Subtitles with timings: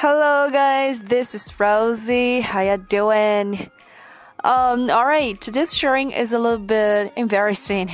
[0.00, 1.00] Hello, guys.
[1.00, 2.38] This is Rosie.
[2.38, 3.68] How you doing?
[4.44, 5.34] Um, all right.
[5.40, 7.90] Today's sharing is a little bit embarrassing.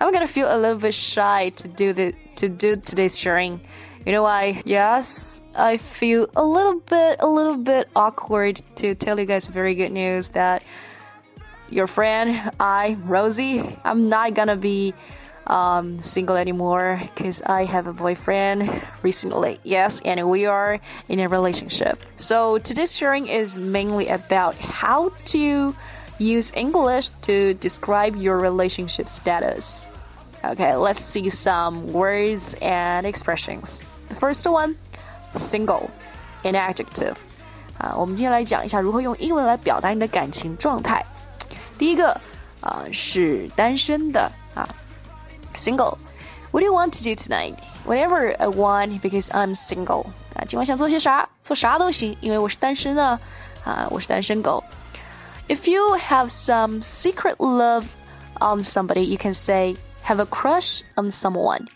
[0.00, 3.60] I'm gonna feel a little bit shy to do the to do today's sharing.
[4.04, 4.60] You know why?
[4.64, 9.76] Yes, I feel a little bit a little bit awkward to tell you guys very
[9.76, 10.64] good news that
[11.70, 14.94] your friend I Rosie I'm not gonna be
[15.49, 18.69] um, single anymore because I have a boyfriend
[19.03, 19.59] recently.
[19.63, 21.99] Yes, and we are in a relationship.
[22.15, 25.75] So today's sharing is mainly about how to
[26.17, 29.87] use English to describe your relationship status.
[30.43, 33.81] Okay, let's see some words and expressions.
[34.09, 34.77] The first one,
[35.49, 35.89] single,
[36.43, 37.17] an adjective.
[37.77, 41.03] 啊，我们今天来讲一下如何用英文来表达你的感情状态。
[41.77, 42.09] 第一个
[42.61, 44.65] 啊是单身的啊
[45.59, 45.97] single.
[46.51, 47.55] What do you want to do tonight?
[47.85, 50.05] Whatever I want because I'm single.
[50.35, 51.27] 啊，今晚想做些啥？
[51.41, 53.19] 做啥都行，因为我是单身啊。
[53.63, 54.63] 啊，我是单身狗。
[55.47, 57.85] If you have some secret love
[58.39, 61.67] on somebody, you can say have a crush on someone.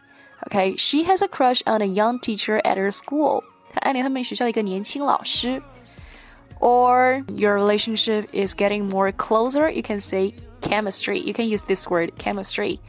[0.48, 3.44] Okay, she has a crush on a young teacher at her school.
[3.74, 5.62] 她暗恋他们学校的一个年轻老师。
[6.60, 11.20] Or your relationship is getting more closer, you can say chemistry.
[11.20, 12.80] You can use this word chemistry.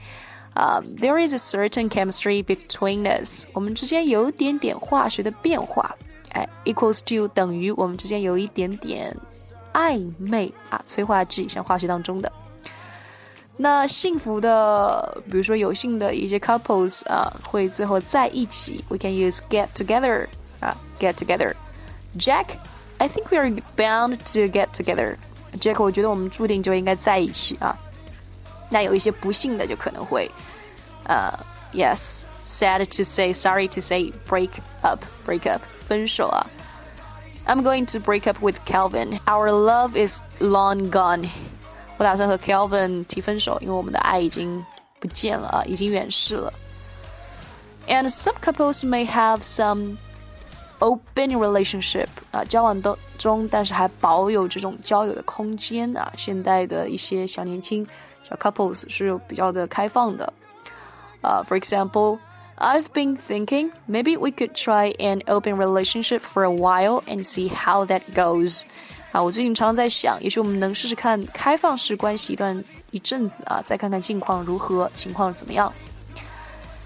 [0.57, 3.47] Um, there is a certain chemistry between us.
[3.53, 5.95] 我们之间有点点化学的变化，
[6.33, 9.17] 哎，equals to 等于我们之间有一点点
[9.73, 12.31] 暧昧啊，催化剂，像化学当中的。
[13.57, 18.85] 那幸福的，比如说有幸的一些 couples 啊，会最后在一起。
[18.89, 20.27] We can use get together
[20.59, 21.55] 啊，get together.
[22.19, 22.47] Jack,
[22.99, 25.17] I think we are bound to get together.
[25.61, 27.79] Jack，我觉得我们注定就应该在一起啊。
[28.71, 30.31] 那有一些不幸的就可能会，
[31.05, 31.33] 呃，
[31.73, 34.51] yes，sad to say，sorry to say，break
[34.83, 36.47] up，break up，分手啊。
[37.47, 39.19] I'm going to break up with Calvin.
[39.27, 41.29] Our love is long gone.
[41.97, 44.65] 我打算和 Calvin 提分手，因为我们的爱已经
[45.01, 46.53] 不见了啊，已经远逝了。
[47.89, 49.97] And some couples may have some
[50.79, 56.13] open relationship 啊，交往当中，但是还保有这种交友的空间啊。
[56.17, 57.85] 现代的一些小年轻。
[58.25, 60.33] 小 couples 是比较的开放的。
[61.23, 62.19] Uh, for example,
[62.57, 67.49] I've been thinking maybe we could try an open relationship for a while and see
[67.49, 68.63] how that goes.
[69.13, 75.73] 啊，我最近常常在想，也许我们能试试看开放式关系一段一阵子啊，再看看境况如何，情况怎么样。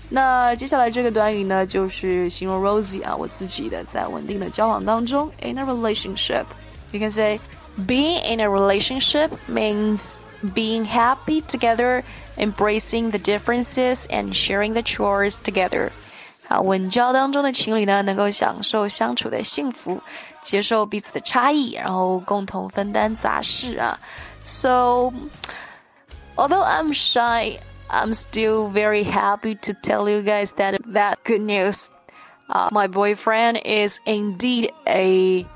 [0.08, 6.44] 那接下来这个短语呢，就是形容 Rosie 啊，我自己的在稳定的交往当中，in a relationship.
[6.92, 7.40] You can say
[7.86, 10.14] being in a relationship means
[10.54, 12.02] being happy together,
[12.36, 15.90] embracing the differences, and sharing the chores together.
[16.48, 20.00] 啊，稳交当中的情侣呢，能够享受相处的幸福，
[20.42, 23.98] 接受彼此的差异，然后共同分担杂事啊。
[24.42, 25.12] So,
[26.36, 27.58] although I'm shy,
[27.88, 31.88] I'm still very happy to tell you guys that that good news.
[32.46, 35.46] Uh, my boyfriend is indeed a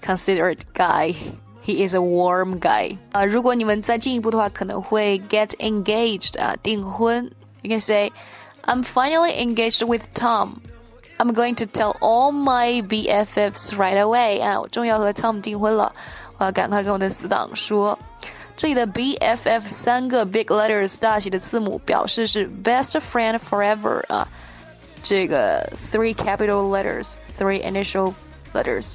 [0.00, 1.16] considerate guy.
[1.64, 2.96] He is a warm guy.
[3.12, 7.30] 啊，如果你们再进一步的话，可能会 get engaged 啊，订婚。
[7.62, 8.12] You can say,
[8.64, 10.60] I'm finally engaged with Tom.
[11.18, 14.40] I'm going to tell all my BFFs right away.
[14.40, 15.92] 啊，我终于要和 Tom 订婚了，
[16.38, 17.98] 我要赶快跟我的死党说。
[18.56, 24.26] 这里的 BFF 三个 big letters 大写的字母表示是 best friend forever 啊，
[25.02, 28.14] 这个 three capital letters, three initial
[28.54, 28.94] letters。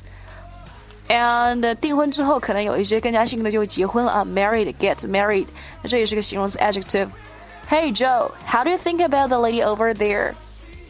[1.09, 5.47] and 订婚之后，可能有一些更加幸运的就会结婚了啊，married get married，
[5.81, 10.33] 那这也是个形容词 adjective。Hey Joe, how do you think about the lady over there?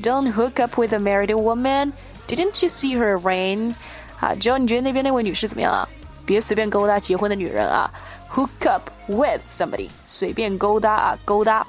[0.02, 1.94] Don't hook up with a married woman.
[2.28, 3.75] Didn't you see her ring?
[4.19, 5.88] 啊，Joe，你觉得那边那位女士怎么样啊？
[6.25, 7.92] 别随便勾搭结婚的女人啊！
[8.30, 11.66] Hook up with somebody，随便勾搭啊，勾搭。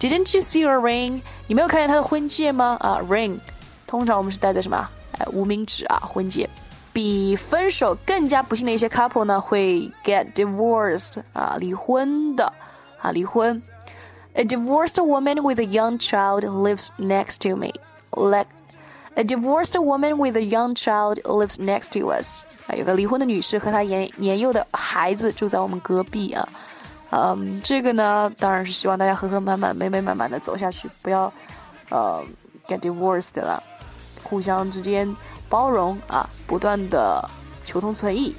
[0.00, 1.20] Didn't you see her ring？
[1.46, 2.76] 你没有看见她的婚戒吗？
[2.80, 3.38] 啊，ring，
[3.86, 4.88] 通常我们是戴在什么？
[5.18, 6.48] 哎，无名指啊，婚戒。
[6.98, 12.52] 比分手更加不幸的一些 couple 呢，会 get divorced 啊，离婚的
[13.00, 13.60] 啊，离婚。
[14.34, 17.72] A divorced woman with a young child lives next to me.
[18.10, 18.48] Like
[19.14, 22.42] a divorced woman with a young child lives next to us.
[22.66, 26.48] 啊，有个离婚的女士和她年年幼的孩子住在我们隔壁啊。
[27.10, 31.32] 嗯，这个呢，当然是希望大家和和满满、美美满满的走下去，不要
[31.90, 32.20] 呃
[32.66, 33.62] get divorced 了，
[34.24, 35.08] 互相之间。
[35.49, 37.29] 包容啊，不断的
[37.65, 38.35] 求同存异。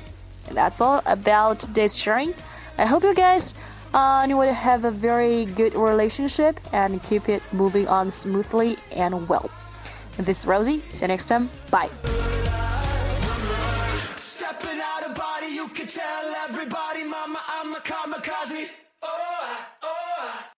[0.48, 2.32] And that's all about today's sharing.
[2.76, 3.52] I hope you guys
[3.92, 9.28] uh, you will have a very good relationship and keep it moving on smoothly and
[9.28, 9.50] well.
[10.16, 10.80] This is Rosie.
[10.92, 11.48] See you next time.
[11.70, 11.88] Bye.
[14.16, 18.68] Stepping out of body, you can tell everybody, mama, I'm a kamikaze.
[19.02, 19.66] Oh,